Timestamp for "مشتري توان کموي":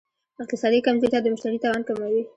1.33-2.21